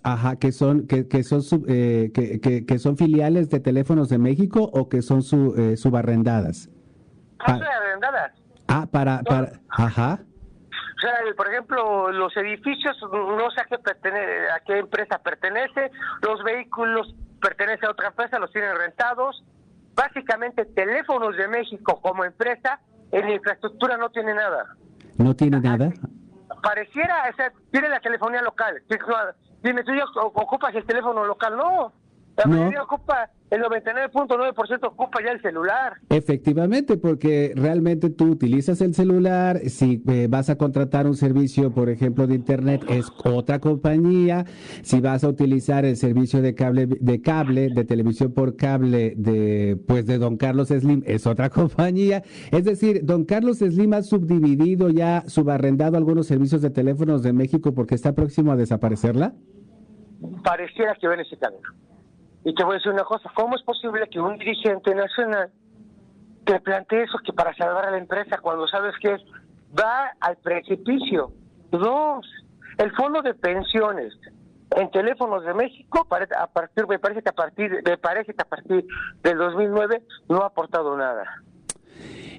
Ajá, 0.03 0.37
que 0.37 0.51
son 0.51 0.87
que, 0.87 1.07
que 1.07 1.23
son 1.23 1.41
eh, 1.67 2.11
que, 2.13 2.65
que, 2.65 2.79
son 2.79 2.95
filiales 2.95 3.49
de 3.49 3.59
teléfonos 3.59 4.07
de 4.07 4.17
México 4.17 4.69
o 4.71 4.87
que 4.87 5.01
son 5.01 5.21
su, 5.21 5.53
eh, 5.57 5.75
subarrendadas. 5.75 6.69
Ah, 7.39 7.59
arrendadas. 7.81 8.31
Ah, 8.67 8.87
para, 8.89 9.21
para, 9.23 9.51
ajá. 9.69 10.19
O 10.97 10.99
sea, 10.99 11.13
por 11.35 11.47
ejemplo, 11.49 12.11
los 12.11 12.35
edificios, 12.37 12.97
no 13.11 13.51
sé 13.51 13.61
a 13.61 13.65
qué, 13.65 13.75
a 13.75 14.59
qué 14.65 14.79
empresa 14.79 15.19
pertenece, 15.19 15.91
los 16.21 16.43
vehículos 16.43 17.13
pertenecen 17.41 17.85
a 17.89 17.91
otra 17.91 18.07
empresa, 18.07 18.39
los 18.39 18.51
tienen 18.51 18.75
rentados. 18.75 19.43
Básicamente, 19.97 20.63
Teléfonos 20.65 21.35
de 21.35 21.47
México 21.47 21.99
como 21.99 22.23
empresa, 22.23 22.79
en 23.11 23.25
la 23.25 23.33
infraestructura 23.33 23.97
no 23.97 24.09
tiene 24.11 24.35
nada. 24.35 24.75
¿No 25.17 25.35
tiene 25.35 25.59
nada? 25.59 25.91
Pareciera, 26.61 27.23
o 27.33 27.35
sea, 27.35 27.51
tiene 27.71 27.89
la 27.89 27.99
telefonía 27.99 28.43
local. 28.43 28.79
Dime, 29.63 29.83
¿tú 29.83 29.95
ya 29.95 30.03
ocupas 30.21 30.75
el 30.75 30.85
teléfono 30.85 31.25
local? 31.25 31.57
No. 31.57 31.93
La 32.35 32.45
mayoría 32.45 32.83
ocupa 32.83 33.27
el 33.49 33.61
99.9% 33.61 34.87
ocupa 34.87 35.19
ya 35.23 35.31
el 35.31 35.41
celular. 35.41 35.93
Efectivamente, 36.09 36.97
porque 36.97 37.53
realmente 37.55 38.09
tú 38.09 38.25
utilizas 38.25 38.81
el 38.81 38.93
celular, 38.93 39.59
si 39.67 40.03
eh, 40.07 40.27
vas 40.29 40.49
a 40.49 40.57
contratar 40.57 41.07
un 41.07 41.15
servicio, 41.15 41.71
por 41.71 41.89
ejemplo, 41.89 42.27
de 42.27 42.35
internet, 42.35 42.83
es 42.89 43.11
otra 43.23 43.59
compañía, 43.59 44.45
si 44.81 44.99
vas 44.99 45.23
a 45.23 45.29
utilizar 45.29 45.85
el 45.85 45.95
servicio 45.95 46.41
de 46.41 46.55
cable 46.55 46.87
de 46.87 47.21
cable 47.21 47.69
de 47.69 47.85
televisión 47.85 48.33
por 48.33 48.55
cable 48.57 49.13
de 49.15 49.77
pues 49.87 50.05
de 50.05 50.17
Don 50.17 50.37
Carlos 50.37 50.67
Slim 50.67 51.03
es 51.05 51.25
otra 51.25 51.49
compañía, 51.57 52.23
es 52.51 52.65
decir, 52.65 53.05
Don 53.05 53.23
Carlos 53.23 53.59
Slim 53.59 53.93
ha 53.93 54.03
subdividido 54.03 54.89
ya 54.89 55.23
subarrendado 55.27 55.97
algunos 55.97 56.27
servicios 56.27 56.61
de 56.61 56.69
teléfonos 56.69 57.23
de 57.23 57.33
México 57.33 57.73
porque 57.73 57.95
está 57.95 58.13
próximo 58.13 58.51
a 58.51 58.55
desaparecerla. 58.55 59.33
Pareciera 60.43 60.95
que 60.99 61.07
ven 61.07 61.19
ese 61.19 61.37
camino. 61.37 61.86
Y 62.47 62.55
te 62.55 62.63
voy 62.63 62.75
a 62.75 62.77
decir 62.77 62.93
una 62.93 63.03
cosa, 63.03 63.29
¿cómo 63.33 63.57
es 63.57 63.63
posible 63.63 64.07
que 64.09 64.21
un 64.21 64.37
dirigente 64.37 64.95
nacional 64.95 65.51
te 66.45 66.61
plantee 66.61 67.03
eso 67.03 67.17
que 67.17 67.33
para 67.33 67.53
salvar 67.55 67.85
a 67.85 67.91
la 67.91 67.97
empresa 67.97 68.37
cuando 68.37 68.65
sabes 68.69 68.95
que 69.01 69.15
es, 69.15 69.21
va 69.77 70.13
al 70.21 70.37
precipicio? 70.37 71.33
Dos, 71.71 72.25
el 72.77 72.95
fondo 72.95 73.21
de 73.21 73.33
pensiones 73.33 74.13
en 74.77 74.89
teléfonos 74.91 75.43
de 75.43 75.53
México 75.55 76.07
a 76.09 76.47
partir 76.47 76.87
me 76.87 76.99
parece 76.99 77.21
que 77.21 77.29
a 77.31 77.33
partir 77.33 77.83
me 77.85 77.97
parece 77.97 78.33
que 78.33 78.41
a 78.41 78.45
partir 78.45 78.85
del 79.23 79.37
2009 79.37 80.03
no 80.29 80.43
ha 80.43 80.45
aportado 80.45 80.95
nada. 80.95 81.25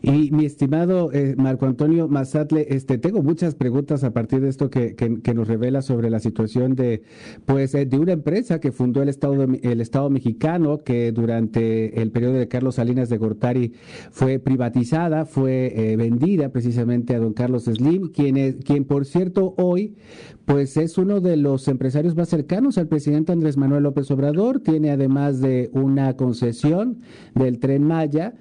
Y 0.03 0.31
mi 0.31 0.45
estimado 0.45 1.13
eh, 1.13 1.35
Marco 1.37 1.67
Antonio 1.67 2.09
Mazatle, 2.09 2.67
este, 2.71 2.99
tengo 2.99 3.23
muchas 3.23 3.55
preguntas 3.55 4.05
a 4.05 4.13
partir 4.13 4.41
de 4.41 4.49
esto 4.49 4.71
que, 4.71 4.95
que, 4.95 5.35
nos 5.35 5.49
revela 5.49 5.83
sobre 5.83 6.11
la 6.11 6.21
situación 6.21 6.75
de, 6.75 7.03
pues, 7.47 7.75
eh, 7.75 7.87
de 7.87 7.99
una 7.99 8.13
empresa 8.13 8.61
que 8.61 8.73
fundó 8.73 9.03
el 9.03 9.09
Estado, 9.09 9.47
el 9.63 9.81
Estado 9.81 10.11
mexicano, 10.11 10.79
que 10.85 11.13
durante 11.13 12.01
el 12.01 12.11
periodo 12.11 12.35
de 12.35 12.49
Carlos 12.49 12.77
Salinas 12.77 13.09
de 13.09 13.19
Gortari 13.19 13.73
fue 14.11 14.39
privatizada, 14.39 15.25
fue 15.25 15.73
eh, 15.93 15.97
vendida 15.97 16.51
precisamente 16.51 17.15
a 17.15 17.19
don 17.19 17.33
Carlos 17.33 17.65
Slim, 17.65 18.11
quien, 18.13 18.37
es, 18.37 18.57
quien 18.65 18.85
por 18.85 19.05
cierto 19.05 19.55
hoy, 19.59 19.97
pues 20.45 20.77
es 20.77 20.97
uno 20.97 21.21
de 21.21 21.37
los 21.37 21.69
empresarios 21.69 22.17
más 22.17 22.29
cercanos 22.29 22.79
al 22.79 22.89
presidente 22.89 23.33
Andrés 23.33 23.57
Manuel 23.57 23.83
López 23.83 24.11
Obrador, 24.11 24.61
tiene 24.61 24.91
además 24.91 25.41
de 25.41 25.71
una 25.73 26.17
concesión 26.17 27.01
del 27.35 27.59
tren 27.59 27.83
Maya, 27.83 28.35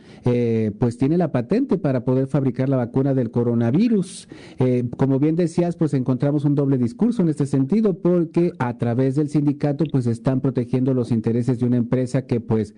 pues 0.79 0.97
tiene 0.97 1.17
la 1.17 1.31
patente 1.31 1.46
para 1.47 2.03
poder 2.03 2.27
fabricar 2.27 2.69
la 2.69 2.77
vacuna 2.77 3.13
del 3.13 3.31
coronavirus. 3.31 4.27
Eh, 4.59 4.83
como 4.97 5.19
bien 5.19 5.35
decías, 5.35 5.75
pues 5.75 5.93
encontramos 5.93 6.45
un 6.45 6.55
doble 6.55 6.77
discurso 6.77 7.21
en 7.21 7.29
este 7.29 7.45
sentido, 7.45 7.95
porque 7.99 8.51
a 8.59 8.77
través 8.77 9.15
del 9.15 9.29
sindicato, 9.29 9.85
pues 9.91 10.07
están 10.07 10.41
protegiendo 10.41 10.93
los 10.93 11.11
intereses 11.11 11.59
de 11.59 11.65
una 11.65 11.77
empresa 11.77 12.25
que, 12.25 12.39
pues, 12.39 12.75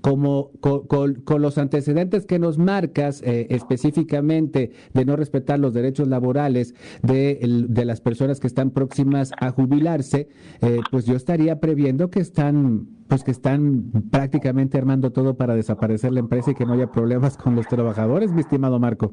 como 0.00 0.50
con, 0.60 1.40
los 1.40 1.56
antecedentes 1.58 2.26
que 2.26 2.38
nos 2.38 2.58
marcas 2.58 3.22
eh, 3.22 3.46
específicamente 3.50 4.70
de 4.92 5.04
no 5.06 5.16
respetar 5.16 5.58
los 5.58 5.72
derechos 5.72 6.08
laborales 6.08 6.74
de, 7.02 7.38
las 7.84 8.00
personas 8.00 8.38
que 8.38 8.46
están 8.46 8.70
próximas 8.70 9.32
a 9.40 9.50
jubilarse, 9.50 10.28
eh, 10.60 10.80
pues 10.90 11.06
yo 11.06 11.16
estaría 11.16 11.58
previendo 11.58 12.10
que 12.10 12.20
están 12.20 12.86
pues 13.08 13.24
que 13.24 13.30
están 13.30 13.90
prácticamente 14.10 14.78
armando 14.78 15.12
todo 15.12 15.36
para 15.36 15.54
desaparecer 15.54 16.12
la 16.12 16.20
empresa 16.20 16.52
y 16.52 16.54
que 16.54 16.64
no 16.64 16.72
haya 16.72 16.86
problemas 16.86 17.36
con 17.36 17.54
los 17.54 17.66
trabajadores, 17.66 18.32
mi 18.32 18.40
estimado 18.40 18.78
Marco. 18.78 19.12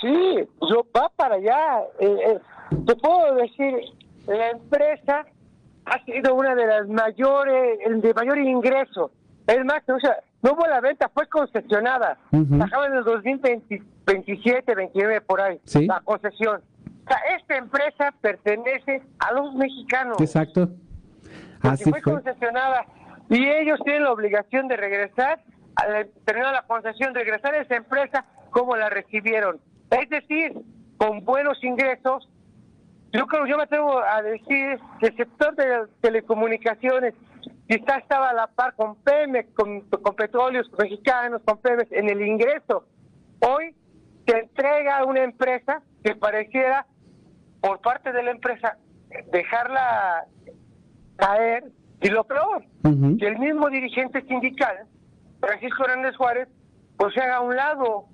Sí, 0.00 0.48
yo 0.68 0.86
va 0.96 1.10
para 1.14 1.36
allá. 1.36 1.80
Eh, 2.00 2.16
eh, 2.26 2.38
te 2.86 2.96
puedo 2.96 3.34
decir, 3.36 3.74
la 4.26 4.50
empresa 4.50 5.26
ha 5.84 6.04
sido 6.04 6.34
una 6.34 6.54
de 6.54 6.66
las 6.66 6.88
mayores, 6.88 7.78
el 7.86 8.00
de 8.00 8.14
mayor 8.14 8.38
ingreso. 8.38 9.10
Es 9.46 9.64
más, 9.64 9.82
o 9.88 10.00
sea, 10.00 10.16
no 10.42 10.52
hubo 10.52 10.66
la 10.66 10.80
venta, 10.80 11.08
fue 11.14 11.26
concesionada. 11.28 12.18
Acaba 12.60 12.86
en 12.86 12.96
el 12.96 13.04
2027, 13.04 14.74
29 14.74 15.20
por 15.20 15.40
ahí, 15.40 15.60
la 15.86 16.00
concesión. 16.00 16.60
O 17.04 17.08
sea, 17.08 17.18
esta 17.38 17.56
empresa 17.56 18.12
pertenece 18.20 19.02
a 19.20 19.32
los 19.32 19.54
mexicanos. 19.54 20.20
Exacto. 20.20 20.70
Así 21.62 21.88
fue, 21.90 22.00
fue 22.00 22.14
concesionada 22.14 22.84
y 23.28 23.48
ellos 23.48 23.80
tienen 23.84 24.04
la 24.04 24.12
obligación 24.12 24.68
de 24.68 24.76
regresar, 24.76 25.40
al 25.76 26.08
terminar 26.24 26.52
la 26.52 26.62
concesión, 26.62 27.14
regresar 27.14 27.54
a 27.54 27.62
esa 27.62 27.76
empresa 27.76 28.24
como 28.50 28.76
la 28.76 28.88
recibieron. 28.88 29.60
Es 29.90 30.08
decir, 30.08 30.52
con 30.96 31.24
buenos 31.24 31.62
ingresos. 31.62 32.28
Yo 33.12 33.26
creo, 33.26 33.46
yo 33.46 33.56
me 33.56 33.64
atrevo 33.64 33.98
a 33.98 34.22
decir 34.22 34.78
que 35.00 35.06
el 35.06 35.16
sector 35.16 35.54
de 35.56 35.86
telecomunicaciones 36.00 37.14
quizás 37.68 37.98
estaba 37.98 38.30
a 38.30 38.34
la 38.34 38.46
par 38.46 38.74
con 38.74 38.96
Pemex, 38.96 39.52
con, 39.54 39.80
con 39.82 40.14
petróleos 40.14 40.70
mexicanos, 40.78 41.42
con 41.44 41.58
Pemex 41.58 41.90
en 41.92 42.08
el 42.08 42.22
ingreso. 42.22 42.86
Hoy 43.40 43.74
se 44.26 44.38
entrega 44.38 44.98
a 44.98 45.04
una 45.04 45.22
empresa 45.22 45.82
que 46.02 46.14
pareciera, 46.14 46.86
por 47.60 47.80
parte 47.80 48.12
de 48.12 48.22
la 48.22 48.30
empresa, 48.30 48.76
dejarla 49.32 50.26
caer 51.16 51.64
y 52.00 52.08
lo 52.08 52.24
peor, 52.24 52.62
que 53.18 53.26
el 53.26 53.38
mismo 53.38 53.68
dirigente 53.70 54.22
sindical, 54.22 54.86
Francisco 55.40 55.84
Hernández 55.84 56.16
Juárez, 56.16 56.48
pues 56.96 57.14
se 57.14 57.20
haga 57.20 57.36
a 57.36 57.40
un 57.40 57.56
lado. 57.56 58.04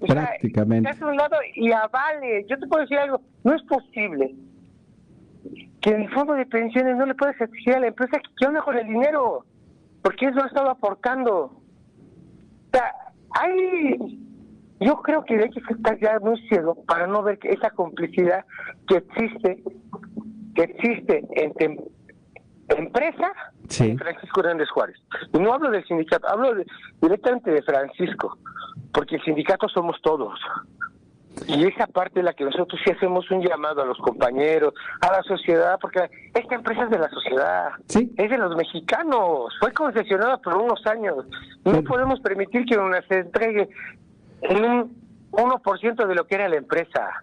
Prácticamente. 0.00 0.92
se 0.92 0.98
haga 0.98 1.06
a 1.06 1.10
un 1.10 1.16
lado 1.16 1.36
y 1.54 1.72
avale. 1.72 2.46
Yo 2.48 2.58
te 2.58 2.66
puedo 2.66 2.82
decir 2.82 2.98
algo, 2.98 3.20
no 3.44 3.54
es 3.54 3.62
posible 3.62 4.34
que 5.80 5.90
el 5.90 6.08
fondo 6.10 6.34
de 6.34 6.46
pensiones 6.46 6.96
no 6.96 7.06
le 7.06 7.14
puedes 7.14 7.40
exigir 7.40 7.74
a 7.74 7.80
la 7.80 7.88
empresa 7.88 8.18
que 8.18 8.30
qué 8.38 8.46
onda 8.46 8.62
con 8.62 8.76
el 8.76 8.86
dinero, 8.86 9.44
porque 10.02 10.26
eso 10.26 10.42
ha 10.42 10.46
estado 10.46 10.70
aportando. 10.70 11.44
O 11.44 12.70
sea, 12.72 12.92
hay 13.30 13.96
yo 14.80 15.00
creo 15.02 15.24
que 15.24 15.34
hay 15.34 15.50
que 15.50 15.60
estar 15.72 15.98
ya 16.00 16.18
muy 16.20 16.38
ciego 16.48 16.74
para 16.86 17.06
no 17.06 17.22
ver 17.22 17.38
que 17.38 17.48
esa 17.48 17.70
complicidad 17.70 18.44
que 18.86 18.96
existe, 18.96 19.62
que 20.54 20.62
existe 20.62 21.24
entre 21.30 21.78
empresa 22.68 23.32
sí. 23.68 23.96
Francisco 23.96 24.40
Hernández 24.40 24.68
Juárez. 24.70 24.96
Y 25.32 25.38
no 25.38 25.52
hablo 25.52 25.70
del 25.70 25.84
sindicato, 25.86 26.28
hablo 26.28 26.54
directamente 27.00 27.50
de 27.50 27.62
Francisco, 27.62 28.38
porque 28.92 29.16
el 29.16 29.22
sindicato 29.22 29.68
somos 29.68 30.00
todos. 30.02 30.38
Y 31.46 31.64
esa 31.66 31.86
parte 31.86 32.20
de 32.20 32.22
la 32.22 32.32
que 32.32 32.44
nosotros 32.44 32.80
sí 32.82 32.90
hacemos 32.90 33.30
un 33.30 33.42
llamado 33.42 33.82
a 33.82 33.84
los 33.84 33.98
compañeros, 33.98 34.72
a 35.02 35.12
la 35.12 35.22
sociedad, 35.22 35.78
porque 35.80 36.08
esta 36.34 36.54
empresa 36.54 36.84
es 36.84 36.90
de 36.90 36.98
la 36.98 37.10
sociedad, 37.10 37.72
es 37.88 38.30
de 38.30 38.38
los 38.38 38.56
mexicanos, 38.56 39.54
fue 39.60 39.72
concesionada 39.72 40.38
por 40.38 40.56
unos 40.56 40.84
años. 40.86 41.26
No 41.64 41.82
podemos 41.82 42.20
permitir 42.20 42.64
que 42.64 42.76
nos 42.76 43.10
entregue 43.10 43.68
en 44.42 44.64
un 44.64 45.06
1% 45.30 46.06
de 46.06 46.14
lo 46.14 46.26
que 46.26 46.34
era 46.36 46.48
la 46.48 46.56
empresa. 46.56 47.22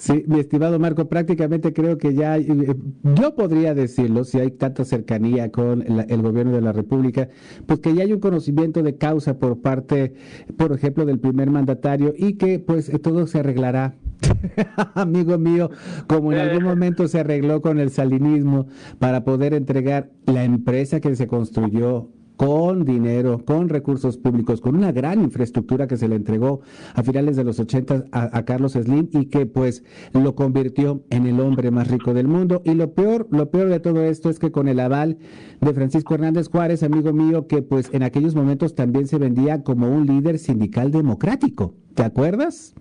Sí, 0.00 0.24
mi 0.26 0.40
estimado 0.40 0.78
Marco, 0.78 1.10
prácticamente 1.10 1.74
creo 1.74 1.98
que 1.98 2.14
ya, 2.14 2.38
eh, 2.38 2.74
yo 3.02 3.34
podría 3.34 3.74
decirlo, 3.74 4.24
si 4.24 4.38
hay 4.40 4.50
tanta 4.50 4.86
cercanía 4.86 5.52
con 5.52 5.82
el 5.82 6.22
gobierno 6.22 6.52
de 6.52 6.62
la 6.62 6.72
República, 6.72 7.28
pues 7.66 7.80
que 7.80 7.94
ya 7.94 8.04
hay 8.04 8.14
un 8.14 8.20
conocimiento 8.20 8.82
de 8.82 8.96
causa 8.96 9.38
por 9.38 9.60
parte, 9.60 10.14
por 10.56 10.72
ejemplo, 10.72 11.04
del 11.04 11.18
primer 11.18 11.50
mandatario 11.50 12.14
y 12.16 12.38
que 12.38 12.58
pues 12.58 12.90
todo 13.02 13.26
se 13.26 13.40
arreglará. 13.40 13.94
Amigo 14.94 15.36
mío, 15.36 15.70
como 16.06 16.32
en 16.32 16.38
algún 16.38 16.64
momento 16.64 17.06
se 17.06 17.20
arregló 17.20 17.60
con 17.60 17.78
el 17.78 17.90
salinismo 17.90 18.68
para 18.98 19.22
poder 19.22 19.52
entregar 19.52 20.08
la 20.24 20.44
empresa 20.44 21.00
que 21.00 21.14
se 21.14 21.26
construyó 21.26 22.08
con 22.40 22.86
dinero, 22.86 23.44
con 23.44 23.68
recursos 23.68 24.16
públicos, 24.16 24.62
con 24.62 24.74
una 24.74 24.92
gran 24.92 25.20
infraestructura 25.20 25.86
que 25.86 25.98
se 25.98 26.08
le 26.08 26.14
entregó 26.14 26.62
a 26.94 27.02
finales 27.02 27.36
de 27.36 27.44
los 27.44 27.60
80 27.60 28.04
a, 28.12 28.44
Carlos 28.46 28.72
Slim 28.72 29.10
y 29.12 29.26
que 29.26 29.44
pues 29.44 29.84
lo 30.14 30.34
convirtió 30.34 31.04
en 31.10 31.26
el 31.26 31.38
hombre 31.38 31.70
más 31.70 31.88
rico 31.88 32.14
del 32.14 32.28
mundo. 32.28 32.62
Y 32.64 32.72
lo 32.72 32.94
peor, 32.94 33.28
lo 33.30 33.50
peor 33.50 33.68
de 33.68 33.78
todo 33.78 34.02
esto 34.04 34.30
es 34.30 34.38
que 34.38 34.50
con 34.50 34.68
el 34.68 34.80
aval 34.80 35.18
de 35.60 35.74
Francisco 35.74 36.14
Hernández 36.14 36.48
Juárez, 36.48 36.82
amigo 36.82 37.12
mío, 37.12 37.46
que 37.46 37.60
pues 37.60 37.92
en 37.92 38.02
aquellos 38.02 38.34
momentos 38.34 38.74
también 38.74 39.06
se 39.06 39.18
vendía 39.18 39.62
como 39.62 39.90
un 39.90 40.06
líder 40.06 40.38
sindical 40.38 40.90
democrático. 40.92 41.74
¿Te 41.94 42.04
acuerdas? 42.04 42.74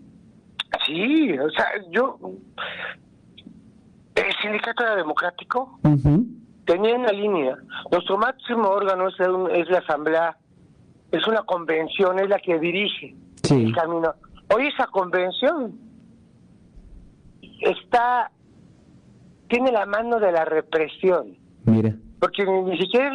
Sí, 0.86 1.38
o 1.38 1.50
sea, 1.50 1.66
yo... 1.92 2.18
El 4.16 4.34
sindicato 4.42 4.84
era 4.84 4.96
democrático 4.96 5.78
tenía 6.70 6.96
una 6.96 7.12
línea. 7.12 7.58
Nuestro 7.92 8.18
máximo 8.20 8.70
órgano 8.70 9.08
es, 9.08 9.16
es 9.20 9.70
la 9.70 9.80
asamblea, 9.80 10.38
es 11.12 11.28
una 11.28 11.42
convención, 11.42 12.20
es 12.20 12.30
la 12.30 12.38
que 12.38 12.60
dirige 12.60 13.16
el 13.50 13.74
camino. 13.74 14.14
Hoy 14.54 14.68
esa 14.68 14.86
convención 14.88 15.80
está, 17.62 18.30
tiene 19.48 19.72
la 19.72 19.88
mano 19.88 20.20
de 20.20 20.32
la 20.32 20.46
represión. 20.46 21.36
Mira. 21.66 21.96
Porque 22.20 22.46
ni, 22.46 22.78
siquiera 22.78 23.08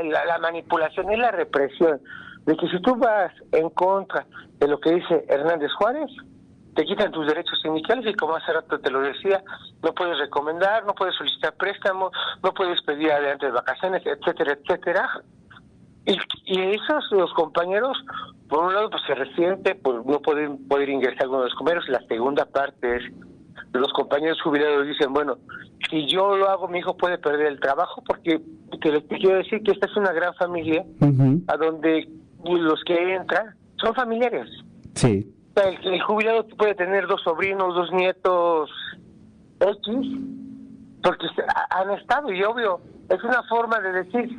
es 0.00 0.08
la, 0.08 0.24
la, 0.24 0.38
manipulación, 0.38 1.12
es 1.12 1.18
la 1.18 1.32
represión. 1.32 2.00
De 2.46 2.56
que 2.56 2.66
si 2.68 2.80
tú 2.80 2.96
vas 2.96 3.32
en 3.52 3.68
contra 3.70 4.24
de 4.58 4.68
lo 4.68 4.80
que 4.80 4.94
dice 4.94 5.26
Hernández 5.28 5.70
Juárez, 5.76 6.10
te 6.74 6.84
quitan 6.84 7.12
tus 7.12 7.26
derechos 7.26 7.60
sindicales 7.60 8.06
y 8.06 8.14
como 8.14 8.36
hace 8.36 8.52
rato 8.52 8.78
te 8.80 8.90
lo 8.90 9.00
decía, 9.00 9.42
no 9.82 9.92
puedes 9.92 10.18
recomendar, 10.18 10.84
no 10.86 10.94
puedes 10.94 11.14
solicitar 11.16 11.54
préstamos, 11.54 12.12
no 12.42 12.52
puedes 12.54 12.80
pedir 12.82 13.12
adelante 13.12 13.46
de 13.46 13.52
vacaciones, 13.52 14.02
etcétera, 14.06 14.52
etcétera. 14.52 15.22
Y, 16.06 16.16
y 16.46 16.60
esos 16.74 17.04
los 17.12 17.32
compañeros, 17.34 17.96
por 18.48 18.64
un 18.64 18.74
lado, 18.74 18.90
pues 18.90 19.02
se 19.06 19.14
resiente 19.14 19.74
por 19.74 20.04
no 20.06 20.20
poder, 20.20 20.50
poder 20.68 20.88
ingresar 20.88 21.22
algunos 21.22 21.44
de 21.44 21.50
los 21.50 21.58
compañeros, 21.58 21.88
la 21.88 22.02
segunda 22.08 22.44
parte 22.46 22.96
es 22.96 23.02
los 23.74 23.92
compañeros 23.92 24.38
jubilados 24.42 24.86
dicen, 24.86 25.12
bueno, 25.14 25.38
si 25.88 26.06
yo 26.06 26.36
lo 26.36 26.50
hago, 26.50 26.68
mi 26.68 26.78
hijo 26.78 26.96
puede 26.96 27.16
perder 27.16 27.46
el 27.46 27.60
trabajo, 27.60 28.02
porque 28.06 28.38
te, 28.82 29.18
quiero 29.18 29.38
decir 29.38 29.62
que 29.62 29.72
esta 29.72 29.86
es 29.86 29.96
una 29.96 30.12
gran 30.12 30.34
familia, 30.34 30.84
a 31.48 31.56
donde 31.56 32.08
los 32.44 32.82
que 32.84 33.14
entran 33.14 33.54
son 33.76 33.94
familiares. 33.94 34.48
Sí 34.94 35.26
el, 35.56 36.00
jubilado 36.02 36.46
puede 36.56 36.74
tener 36.74 37.06
dos 37.06 37.22
sobrinos, 37.22 37.74
dos 37.74 37.92
nietos 37.92 38.70
X, 39.60 39.86
porque 41.02 41.26
han 41.70 41.90
estado, 41.90 42.32
y 42.32 42.42
obvio, 42.42 42.80
es 43.08 43.22
una 43.22 43.42
forma 43.44 43.80
de 43.80 44.04
decir, 44.04 44.30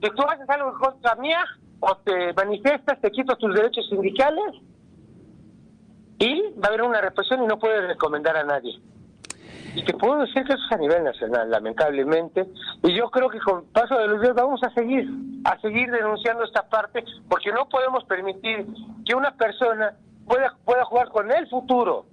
que 0.00 0.10
tú 0.10 0.22
haces 0.28 0.48
algo 0.48 0.70
en 0.70 0.78
contra 0.78 1.14
mía, 1.16 1.44
o 1.80 1.96
te 1.96 2.32
manifiestas, 2.34 3.00
te 3.00 3.10
quito 3.10 3.36
tus 3.36 3.54
derechos 3.54 3.88
sindicales, 3.88 4.54
y 6.18 6.42
va 6.52 6.64
a 6.64 6.68
haber 6.68 6.82
una 6.82 7.00
represión 7.00 7.42
y 7.42 7.46
no 7.46 7.58
puedes 7.58 7.86
recomendar 7.86 8.36
a 8.36 8.44
nadie. 8.44 8.78
Y 9.74 9.84
te 9.84 9.94
puedo 9.94 10.18
decir 10.18 10.44
que 10.44 10.52
eso 10.52 10.62
es 10.66 10.72
a 10.72 10.76
nivel 10.76 11.04
nacional, 11.04 11.48
lamentablemente. 11.48 12.46
Y 12.82 12.92
yo 12.94 13.08
creo 13.10 13.28
que 13.30 13.38
con 13.38 13.64
paso 13.66 13.96
de 13.96 14.08
los 14.08 14.20
días 14.20 14.34
vamos 14.34 14.60
a 14.64 14.70
seguir, 14.70 15.08
a 15.44 15.58
seguir 15.60 15.90
denunciando 15.90 16.44
esta 16.44 16.68
parte, 16.68 17.04
porque 17.28 17.52
no 17.52 17.68
podemos 17.68 18.04
permitir 18.04 18.66
que 19.06 19.14
una 19.14 19.30
persona 19.30 19.94
pueda, 20.30 20.56
pueda 20.64 20.84
jugar 20.84 21.08
con 21.08 21.30
el 21.30 21.48
futuro, 21.48 22.06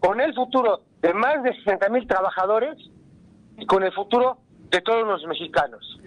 con 0.00 0.20
el 0.20 0.34
futuro 0.34 0.80
de 1.02 1.12
más 1.12 1.42
de 1.42 1.54
60 1.54 1.88
mil 1.90 2.06
trabajadores 2.06 2.76
y 3.58 3.66
con 3.66 3.82
el 3.82 3.92
futuro 3.92 4.38
de 4.70 4.80
todos 4.80 5.06
los 5.06 5.24
mexicanos. 5.26 6.00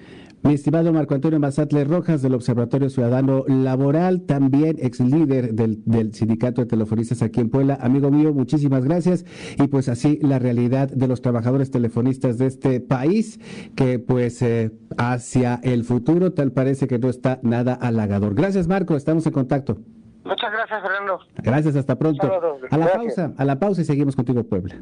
Mi 0.44 0.56
estimado 0.56 0.91
Marco 0.91 1.13
Antonio 1.13 1.39
Mazatle 1.39 1.84
Rojas 1.84 2.24
del 2.24 2.34
Observatorio 2.34 2.89
Ciudadano 2.89 3.44
Laboral, 3.48 4.22
también 4.22 4.77
ex 4.80 5.00
líder 5.00 5.53
del, 5.53 6.13
Sindicato 6.15 6.62
de 6.62 6.68
Telefonistas 6.68 7.22
aquí 7.22 7.41
en 7.41 7.51
Puebla. 7.51 7.77
Amigo 7.80 8.10
mío, 8.10 8.34
muchísimas 8.34 8.84
gracias. 8.84 9.24
Y 9.60 9.68
pues 9.68 9.88
así 9.88 10.18
la 10.24 10.39
realidad 10.39 10.89
de 10.89 11.08
los 11.08 11.22
trabajadores 11.22 11.70
telefonistas 11.70 12.39
de 12.39 12.48
este 12.48 12.80
país, 12.80 13.39
que 13.75 14.00
pues 14.00 14.41
eh, 14.41 14.72
hacia 14.98 15.60
el 15.62 15.84
futuro 15.84 16.34
tal 16.34 16.53
parece 16.53 16.88
que 16.88 16.98
no 16.98 17.10
está 17.10 17.39
nada 17.44 17.75
halagador. 17.75 18.34
Gracias 18.34 18.68
Marco, 18.68 18.96
estamos 18.96 19.27
en 19.27 19.34
contacto. 19.34 19.77
Muchas 20.24 20.51
gracias, 20.51 20.82
Fernando. 20.82 21.20
Gracias, 21.38 21.75
hasta 21.75 21.98
pronto. 21.98 22.31
A 22.70 22.77
la 22.77 22.88
pausa, 22.92 23.34
a 23.38 23.46
la 23.46 23.60
pausa 23.60 23.81
y 23.81 23.86
seguimos 23.86 24.16
contigo, 24.16 24.44
Puebla. 24.44 24.75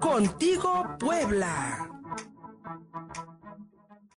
Contigo, 0.00 0.86
Puebla. 0.98 1.97